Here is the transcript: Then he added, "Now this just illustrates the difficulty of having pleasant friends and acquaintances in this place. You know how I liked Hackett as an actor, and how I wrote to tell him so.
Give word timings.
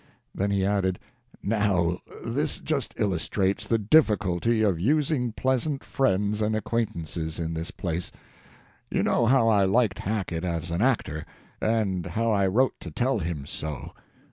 Then 0.33 0.49
he 0.49 0.65
added, 0.65 0.97
"Now 1.43 1.99
this 2.25 2.59
just 2.59 2.95
illustrates 2.97 3.67
the 3.67 3.77
difficulty 3.77 4.63
of 4.63 4.79
having 4.79 5.31
pleasant 5.33 5.83
friends 5.83 6.41
and 6.41 6.55
acquaintances 6.55 7.37
in 7.39 7.53
this 7.53 7.69
place. 7.69 8.11
You 8.89 9.03
know 9.03 9.27
how 9.27 9.47
I 9.47 9.65
liked 9.65 9.99
Hackett 9.99 10.43
as 10.43 10.71
an 10.71 10.81
actor, 10.81 11.23
and 11.61 12.03
how 12.07 12.31
I 12.31 12.47
wrote 12.47 12.73
to 12.79 12.89
tell 12.89 13.19
him 13.19 13.45
so. 13.45 13.93